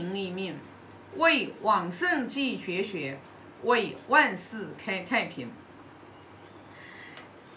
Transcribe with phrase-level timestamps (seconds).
[0.00, 0.56] 立命，
[1.16, 3.18] 为往圣继绝学，
[3.62, 5.50] 为万世开太平。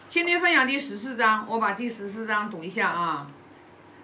[0.09, 3.31] 今天分享第十四章，我把第十四章读一下啊。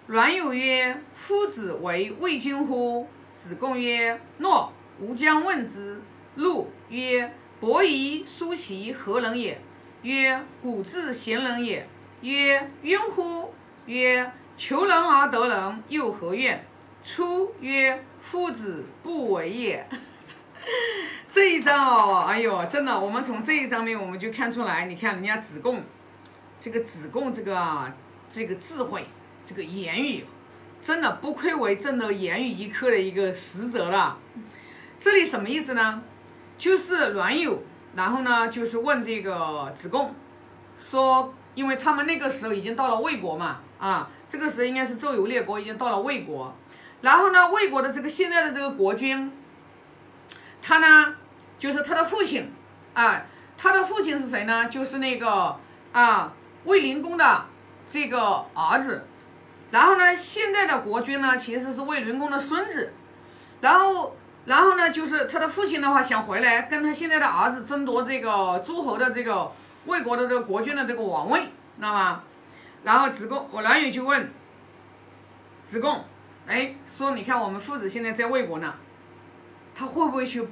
[0.06, 3.08] 阮有曰：“夫子为魏君乎？”
[3.38, 6.00] 子贡曰：“诺。”吾将问之。
[6.34, 9.60] 陆曰：“伯夷、叔齐何人也？”
[10.02, 11.86] 曰：“古之贤人也。”
[12.20, 13.54] 曰：“冤乎？”
[13.86, 16.64] 曰：“求人而得人，又何怨？”
[17.02, 19.86] 出曰：“夫子不为也。”
[21.28, 25.82] 这一章哦，哎呦，真的，我们从这一章面我们就看出来，你看人家子贡，
[26.60, 27.92] 这个子贡这个，
[28.30, 29.04] 这个智慧，
[29.44, 30.24] 这个言语，
[30.80, 34.18] 真的不愧为正的言语一科的一个使者了。
[35.00, 36.02] 这里什么意思呢？
[36.56, 37.60] 就是阮有，
[37.96, 40.14] 然后呢，就是问这个子贡，
[40.78, 46.54] 说，因为他们那个时候已经到了魏国嘛，啊，这个时候应该是周游列国已经到了魏国，
[47.02, 49.30] 然后呢，魏国的这个现在的这个国君，
[50.60, 51.14] 他呢，
[51.58, 52.50] 就是他的父亲，
[52.94, 53.26] 啊，
[53.58, 54.68] 他的父亲是谁呢？
[54.68, 55.56] 就是那个
[55.92, 56.32] 啊，
[56.64, 57.44] 魏灵公的
[57.86, 59.06] 这个儿子，
[59.70, 62.94] 然后呢，现在的国君呢，其实是魏灵公的孙子，
[63.60, 64.16] 然后。
[64.44, 69.52] 然后呢，就是他的父亲的话想回来跟他现在的儿子争夺这个诸侯的这个
[69.86, 71.42] 魏国的这个国君的这个王位，
[71.76, 72.24] 知道吗？
[72.82, 74.32] 然后子贡，我冉有就问
[75.64, 76.04] 子贡，
[76.46, 78.74] 哎，说你看我们父子现在在魏国呢，
[79.74, 80.46] 他会不会去？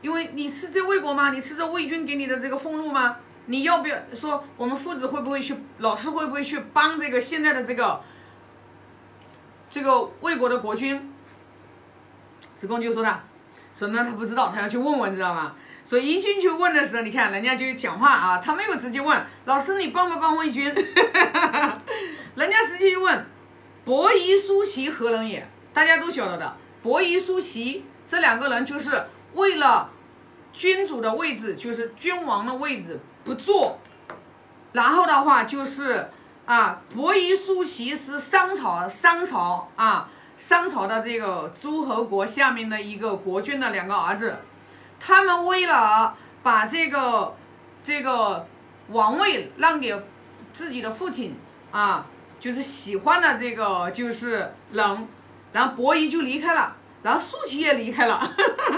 [0.00, 1.30] 因为你是在魏国吗？
[1.30, 3.16] 你吃着魏军给你的这个俸禄吗？
[3.46, 5.56] 你要不要说我们父子会不会去？
[5.78, 8.00] 老师会不会去帮这个现在的这个
[9.68, 11.12] 这个魏国的国君？
[12.56, 13.20] 子贡就说的。
[13.74, 15.54] 说呢，他不知道，他要去问问，知道吗？
[15.84, 20.64] 所以一进去问的时候，你看人家就讲话啊，他没有直接问老师，你帮不帮魏军？
[22.36, 23.26] 人家直接就问
[23.84, 25.48] 伯夷、叔齐何人也？
[25.72, 29.90] 大家都晓得的，伯夷、叔齐这两个人就是为了
[30.52, 33.78] 君主的位置，就是君王的位置不坐，
[34.72, 36.10] 然后的话就是
[36.44, 40.08] 啊，伯夷、叔齐是商朝，商朝啊。
[40.34, 44.38] 商朝的这个诸侯国下面的一个国君的两个儿子，
[44.98, 47.36] 他们为了把这个
[47.80, 48.44] 这个
[48.88, 49.94] 王位让给
[50.52, 51.36] 自己的父亲
[51.70, 52.06] 啊，
[52.42, 55.08] 就是喜欢的这个就是人，
[55.52, 58.20] 然后伯夷就离开了，然后叔齐也离开了，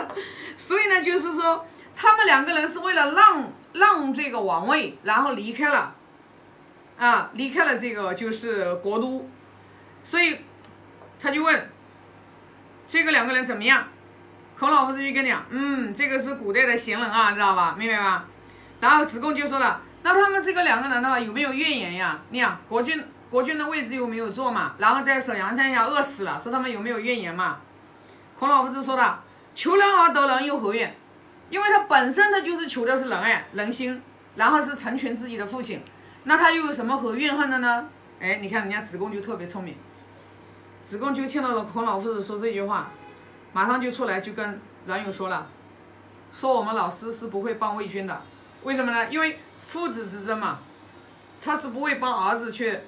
[0.58, 1.64] 所以呢，就是说
[1.96, 5.94] 他们两个人是为了让让这个王位，然后离开了，
[6.98, 9.26] 啊，离开了这个就是国都，
[10.02, 10.36] 所以。
[11.22, 11.70] 他就问，
[12.86, 13.82] 这个两个人怎么样？
[14.58, 17.74] 孔老夫子就跟你讲，嗯，这个是古代的贤人啊，知道吧？
[17.78, 18.26] 明白吧？
[18.78, 22.20] 然后子贡就说了，那他们这个两个人的话有没有怨言呀？
[22.28, 27.58] 你看国君国君的位置又没有坐嘛，然后在沈阳山下饿死了，说他们有没有怨言嘛？
[28.38, 29.18] 孔老夫子说的，
[29.54, 30.94] 求人而得人又何怨？
[31.48, 34.02] 因为他本身他就是求的是仁爱人心，
[34.34, 35.82] 然后是成全自己的父亲，
[36.24, 37.88] 那他又有什么可怨恨的呢？
[38.20, 39.74] 哎，你看人家子贡就特别聪明。
[40.84, 42.90] 子贡就听到了孔老夫子说这句话，
[43.54, 45.46] 马上就出来就跟冉有说了，
[46.30, 48.20] 说我们老师是不会帮魏军的，
[48.64, 49.08] 为什么呢？
[49.08, 50.58] 因为父子之争嘛，
[51.42, 52.78] 他是不会帮儿子去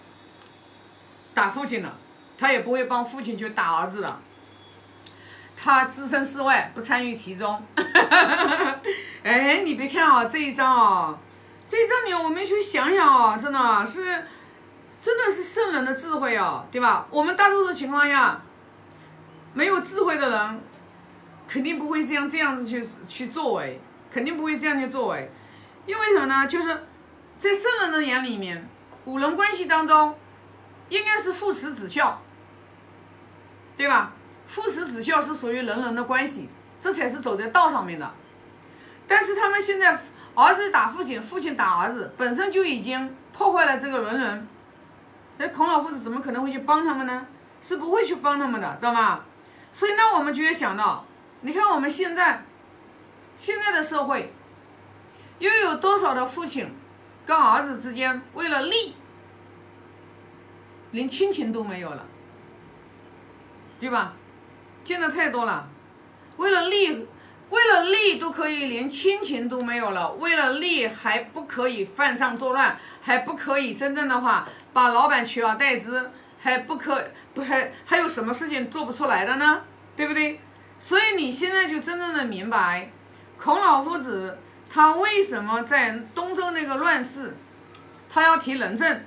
[1.34, 1.92] 打父亲的，
[2.38, 4.18] 他也不会帮父亲去打儿子的，
[5.56, 7.62] 他置身事外，不参与其中。
[9.24, 11.18] 哎，你别看啊，这一章啊，
[11.66, 14.24] 这一章里我们去想想啊，真的是。
[14.98, 17.06] 真的是圣人的智慧哦，对吧？
[17.10, 18.40] 我们大多数情况下，
[19.54, 20.60] 没有智慧的人，
[21.46, 25.30] 肯定不会这样这样子去去作为，肯定不会这样去作为。
[25.86, 26.46] 因为什么呢？
[26.46, 26.68] 就是
[27.38, 28.68] 在圣人的眼里面，
[29.04, 30.18] 五伦关系当中，
[30.88, 32.20] 应该是父慈子孝，
[33.76, 34.12] 对吧？
[34.46, 36.48] 父慈子孝是属于人人的关系，
[36.80, 38.12] 这才是走在道上面的。
[39.08, 39.98] 但是他们现在
[40.34, 44.48] 儿子打父亲，父亲打儿子，本身就已经破坏了这个人伦。
[45.38, 47.26] 那孔老夫子怎么可能会去帮他们呢？
[47.60, 49.20] 是不会去帮他们的，知道吗？
[49.72, 51.04] 所以呢，我们就要想到，
[51.40, 52.44] 你看我们现在
[53.36, 54.32] 现在的社会，
[55.38, 56.74] 又有多少的父亲
[57.24, 58.94] 跟儿子之间为了利，
[60.92, 62.06] 连亲情都没有了，
[63.78, 64.14] 对吧？
[64.84, 65.68] 见的太多了，
[66.36, 67.06] 为了利，
[67.50, 74.48] 为了利都可以连亲情都没有了，为了利还不可以犯上作乱，还不可以真正的话。
[74.72, 77.02] 把老板取而代之，还不可
[77.32, 79.62] 不还还有什么事情做不出来的呢？
[79.96, 80.38] 对不对？
[80.78, 82.90] 所以你现在就真正的明白，
[83.38, 84.38] 孔老夫子
[84.68, 87.36] 他为什么在东周那个乱世，
[88.08, 89.00] 他要提仁政。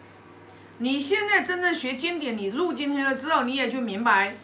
[0.80, 4.38] 你现在真正学经典，你入进去了之后，你也就明白，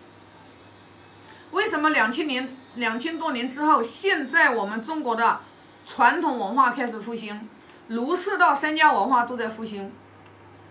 [1.52, 5.40] 为什么两千年两千多年之后，现在我们中国的
[5.86, 7.48] 传统文化开始复兴，
[7.88, 9.92] 儒释道三家文化都在复兴。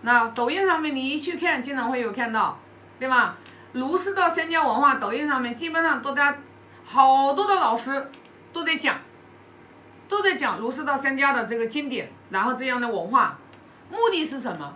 [0.01, 2.59] 那抖音上面你一去看，经常会有看到，
[2.99, 3.35] 对吧？
[3.71, 6.37] 儒释道三家文化，抖音上面基本上都在，
[6.83, 8.11] 好多的老师
[8.53, 8.99] 都在讲，
[10.07, 13.37] 都在讲儒释道三家的这个经典，然后这样的文化，
[13.89, 14.73] 目的是什么？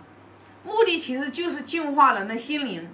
[0.64, 2.88] 目的其实就是净化人的心灵，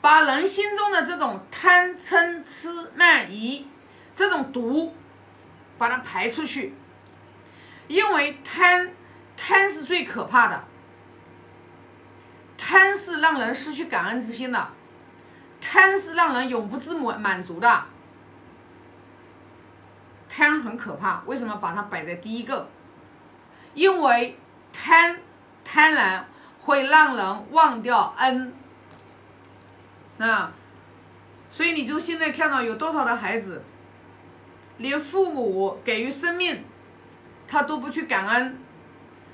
[0.00, 3.66] 把人心中的这种贪嗔痴慢疑
[4.14, 4.94] 这种毒，
[5.78, 6.74] 把它排出去。
[7.88, 8.90] 因为贪，
[9.36, 10.64] 贪是最可怕的，
[12.58, 14.68] 贪是让人失去感恩之心的。
[15.58, 17.84] 贪是让人永不知满满足的，
[20.36, 21.22] 贪很可怕。
[21.24, 22.68] 为什么把它摆在第一个？
[23.72, 24.38] 因为
[24.70, 25.18] 贪
[25.64, 26.24] 贪婪
[26.60, 28.52] 会让人忘掉恩。
[30.18, 30.52] 啊，
[31.48, 33.64] 所以你就现在看到有多少的孩子，
[34.76, 36.62] 连父母给予生命，
[37.48, 38.58] 他都不去感恩，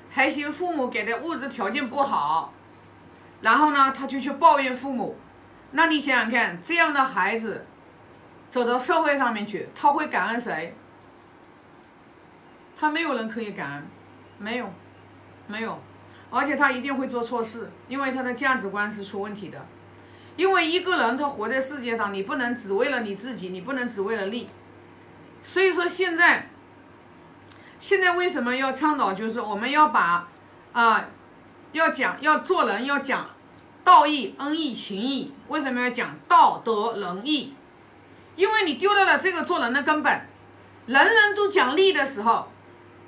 [0.09, 2.53] 还嫌父母给的物质条件不好，
[3.41, 5.17] 然后呢，他就去抱怨父母。
[5.71, 7.65] 那你想想看，这样的孩子
[8.49, 10.73] 走到社会上面去，他会感恩谁？
[12.83, 13.87] 他没有人可以感恩，
[14.37, 14.69] 没有，
[15.47, 15.81] 没有，
[16.29, 19.65] 而且他一定会做错事，因为他的价值观是出问题的。
[20.35, 24.49] 因为一个人他活在世界上，你不能只为了你自己，你不能只为了利。
[25.41, 26.49] 所以说现在，
[27.79, 29.13] 现在为什么要倡导？
[29.13, 30.27] 就是我们要把
[30.73, 31.05] 啊，
[31.71, 33.29] 要讲要做人要讲。
[33.85, 37.53] 道义、恩义、情义，为什么要讲道德仁义？
[38.35, 40.21] 因为你丢掉了这个做人的根本，
[40.85, 42.49] 人人都讲利的时候，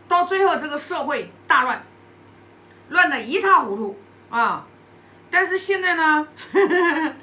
[0.07, 1.83] 到最后这个社会大乱，
[2.89, 3.97] 乱的一塌糊涂
[4.29, 4.65] 啊！
[5.31, 6.27] 但是现在呢，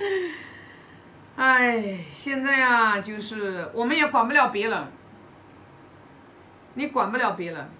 [1.36, 4.92] 哎，现在啊，就是我们也管不了别人，
[6.74, 7.70] 你管不了别人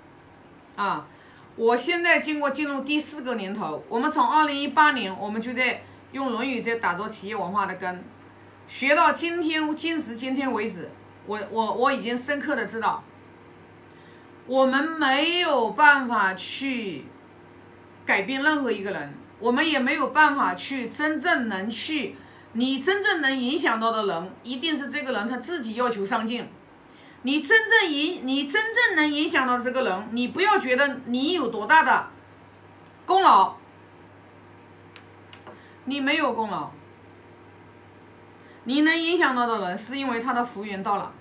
[0.76, 1.06] 啊。
[1.54, 5.82] 我现在经过进入第四个年头，我们从二零一八年，我们就在
[6.12, 8.02] 用《论语》在打造企业文化的根，
[8.66, 10.88] 学到今天今时今天为止，
[11.26, 13.04] 我我我已经深刻的知道，
[14.46, 17.04] 我们没有办法去
[18.04, 22.16] 改变任何一个人，我们也没有办法去真正能去，
[22.52, 26.48] 你真正能影响到的人，一定是这个人他自己要求上进。
[27.22, 32.08] 你真正影，你真正能影响到这个人，你不要觉得你有多大的
[33.06, 33.54] 功劳，
[35.84, 36.70] 你没有功劳。
[38.64, 41.12] 你能影响到的人，是因为他的福缘到了，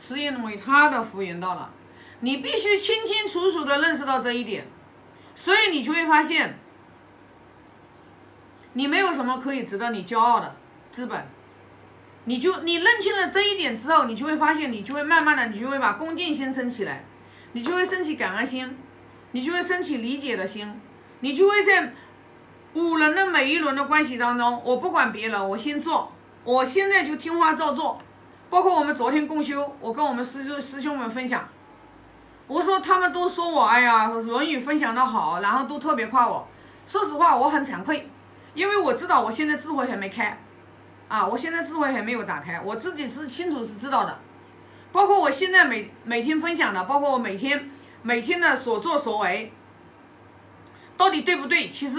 [0.00, 1.72] 是因为他的福缘到了。
[2.20, 4.66] 你必须清清楚楚的认识到这一点，
[5.34, 6.58] 所以你就会发现，
[8.72, 10.56] 你没有什么可以值得你骄傲的
[10.90, 11.26] 资本。
[12.26, 17.04] 你就你认清了这一点之后，你就会发现，你就会慢慢的，你就会把恭敬心升起来，
[17.52, 18.78] 你就会升起感恩心，
[19.32, 20.80] 你就会升起理解的心，
[21.20, 21.92] 你就会在
[22.72, 26.10] 五人的每一轮的关系当中，我不管别人，我先做，
[26.44, 28.00] 我现在就听话照做。
[28.48, 31.46] 包括我们昨天共修，我跟我们师兄师兄们分享，
[32.46, 36.46] 我说他们都说我，哎呀，《论语》分享的好，然后都特别夸我。
[36.86, 38.08] 说实话，我很惭愧，
[38.52, 40.38] 因为我知道我现在智慧还没开。
[41.08, 44.18] 啊，我现在智慧还没有打开，我自己是清楚是知道的，
[44.90, 47.70] 包括我现在每每天分享的，包括我每天
[48.02, 49.52] 每天的所作所为，
[50.96, 51.68] 到底对不对？
[51.68, 51.98] 其实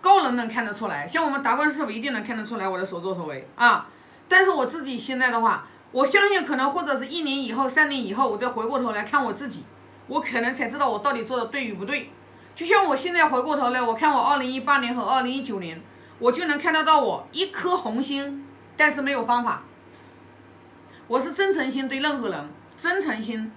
[0.00, 3.88] 高人能看得出来，像我们达观师傅一定能看得出来我的所作所为啊。
[4.28, 9.64] 但是我自己现在的话，我相信可能或者是一年以后、三年以后，我再回过头来看我自己，
[10.06, 12.10] 我可能才知道我到底做的对与不对。
[12.54, 15.80] 就像我现在回过头来，我看我二零一八年和二零一九年。
[16.20, 18.46] 我就能看得到我一颗红心，
[18.76, 19.64] 但是没有方法。
[21.08, 23.50] 我是真诚心对任何人，真诚心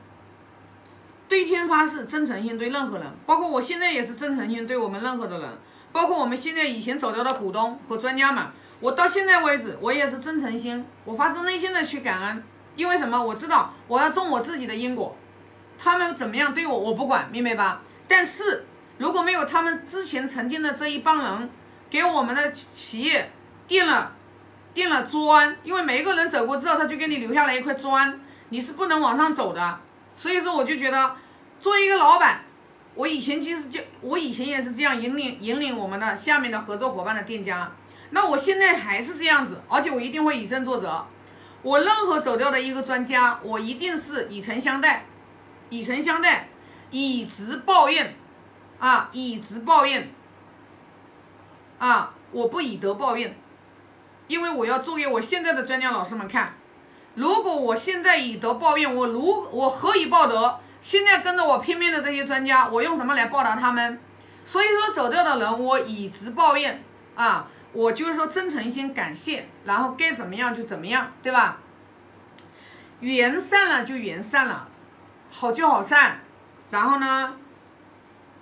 [1.29, 5.49] 对天发誓，真诚心对任何人，包括我现在也是真诚心对我们任何的人，
[5.91, 8.43] 包括我们现在以前走掉的股东和专家们，
[8.79, 12.43] 我到现在为止，我也是真诚心，我发自内心的去感恩，
[12.75, 13.23] 因为什么？
[13.23, 15.15] 我知道我要种我自己的因果，
[15.77, 17.81] 他们怎么样对我，我不管，明白吧？
[18.07, 18.65] 但是
[18.98, 21.50] 如果没有他们之前曾经的这一帮人。
[21.89, 23.31] 给我们的企业
[23.65, 24.13] 垫了
[24.74, 28.19] 垫了砖，因为每一个人走过之后，他就给你留下来一块砖，
[28.50, 29.79] 你是不能往上走的。
[30.13, 31.15] 所以说，我就觉得
[31.62, 32.41] 做一个老板，
[32.93, 37.72] 我以前其实就我以前也是这样引领引领我们的下面的合作伙伴的店家，
[38.10, 41.05] 那我现在还是这样子，而且我一定会以身作则。
[41.62, 45.05] 我任何走掉的一个专家，我一定是以诚相待，
[45.69, 46.50] 以诚相待，
[46.91, 48.15] 以直报怨，
[48.79, 50.09] 啊，以直报怨。
[51.79, 52.12] 啊！
[52.31, 53.38] 我不以德报怨，
[54.27, 56.55] 因为我要做给我现在的专家老师们看。
[57.13, 60.59] 如果我现在以德报怨，我如我何以报德？
[60.81, 64.00] 现在跟着我拼命的这些专家，我用什么来报答他们？
[64.43, 66.83] 所以说走掉的人，我以直报怨
[67.15, 71.59] 啊，我就是说真诚心感谢，然后该怎么样就怎么样，对吧？
[73.01, 74.66] 缘散了就缘散了，
[75.29, 76.19] 好聚好散，
[76.72, 77.36] 然后呢，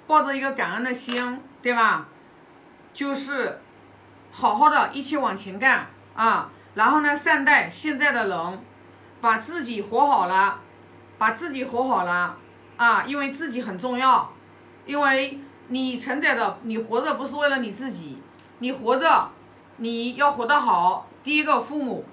[0.08, 2.08] 抱着一个感恩的心，对吧？
[2.94, 3.60] 就是
[4.32, 8.64] 好好的一起往前干啊，然后呢，善待现在的人，
[9.20, 10.60] 把自己活好了，
[11.18, 12.38] 把自己活好了
[12.78, 14.32] 啊，因为自己很重要，
[14.86, 18.22] 因为你承载的，你活着不是为了你自己，
[18.60, 19.30] 你活着，
[19.78, 22.06] 你要活得好，第一个父母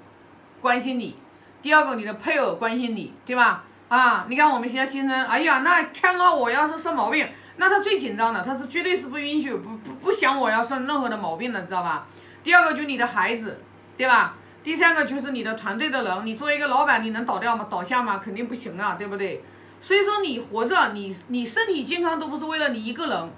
[0.61, 1.17] 关心你，
[1.61, 3.65] 第二个你的配偶关心你，对吧？
[3.93, 7.29] 啊，你看我们现在先生，哎呀，那看到我要是生毛病。
[7.59, 12.07] 那他最紧张的，他是绝对是不允许不不不想我要生任何的毛病的，知道吧？
[12.43, 13.61] 第二个就你的孩子，
[13.99, 14.35] 对吧？
[14.65, 17.67] 第三个就是你的团队的人，你作为一个老板，你能倒掉吗？
[17.69, 18.19] 倒下吗？
[18.25, 19.45] 肯定不行啊，对不对？
[19.79, 23.31] 所以说你活着，你你身体健康都不是为了你一个人，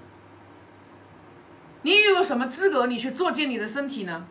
[1.83, 4.25] 你又有什么资格你去作践你的身体呢？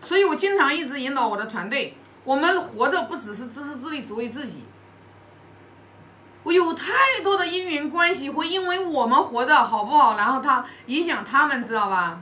[0.00, 4.64] 所以我经常一直引导我的团队，我们活着不只是自私自利，只为自己。
[6.46, 12.20] 我有太多的因缘关系会因为我们活着好不好，然后他影响他们，知道吧？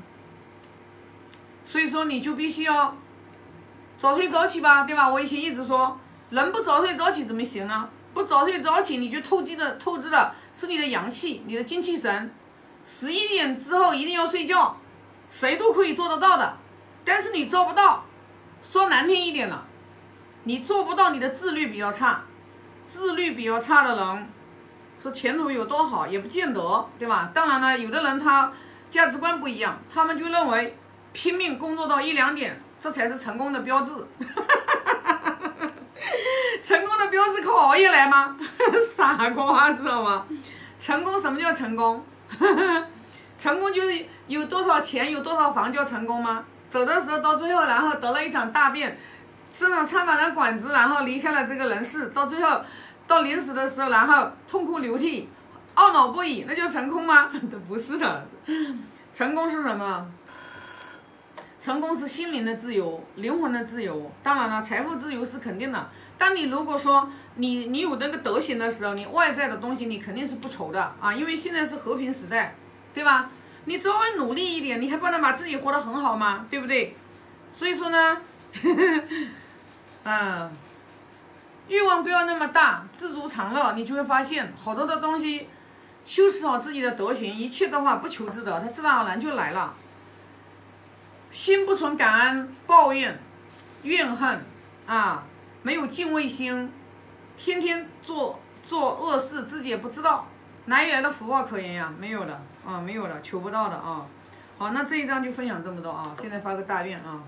[1.63, 2.97] 所以说你就必须要
[3.99, 5.07] 早睡早起吧，对吧？
[5.11, 6.01] 我以前一直说，
[6.31, 7.91] 人不早睡早起怎么行啊？
[8.15, 12.35] 不早睡早起，你就透支的透支的是你的阳气，你的精气神。
[12.83, 14.75] 十一点之后一定要睡觉，
[15.29, 16.57] 谁都可以做得到的，
[17.05, 18.07] 但是你做不到，
[18.63, 19.67] 说难听一点了，
[20.45, 22.23] 你做不到，你的自律比较差。
[22.95, 24.29] 自律比较差的人，
[25.03, 27.29] 说前途有多好也不见得，对吧？
[27.35, 28.53] 当然了，有的人他
[28.89, 30.79] 价值观不一样，他们就认为
[31.13, 33.93] 拼命工作到一两点，这才是成功的标志。
[36.63, 38.37] 成功的标志靠熬夜来吗？
[38.97, 40.25] 傻瓜，知道吗？
[40.79, 42.07] 成功什么叫成功？
[43.37, 46.45] 成功就是有多少钱，有多少房叫成功吗？
[46.69, 48.89] 走的时候到最后，然后得了一场大病。
[49.53, 52.61] 身上插满了管子，然后离开了这个人世，到最后
[53.07, 55.29] 到临死的时候，然后痛哭流涕，
[55.75, 57.31] 懊恼不已，那就成功吗？
[57.69, 58.27] 不是的，
[59.13, 60.07] 成功是什么？
[61.61, 64.11] 成功是心灵的自由，灵魂的自由。
[64.23, 65.91] 当然了，财富自由是肯定的。
[66.19, 72.55] 当你如果说你你有那个德行的时候，你外在的东西你肯定是不愁的啊，因为现在是和平时代，
[72.93, 73.31] 对吧？
[73.65, 76.47] 你稍微努力一点，你还不能把自己活得很好吗？
[76.51, 76.97] 对不对？
[77.49, 78.19] 所以说呢。
[80.07, 80.51] 嗯，
[81.67, 85.49] 欲望不要那么大，知足常乐，你就会发现好多的东西，
[86.05, 89.75] 修饰好自己的德行，一切的话不求之得，它自然而然就来了。
[91.31, 93.19] 心不存感恩、抱怨、
[93.83, 94.45] 怨恨
[94.87, 95.25] 啊，
[95.63, 96.71] 没有敬畏心，
[97.37, 100.29] 天天做做恶事，自己也不知道，
[100.67, 101.93] 哪里来的福报可言呀？
[101.99, 104.05] 没有的啊，没有的，求不到的啊。
[104.59, 107.21] 好，那这一章就分享这么多啊，现在发个大愿啊，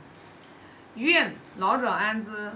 [0.95, 2.53] 愿老者安之。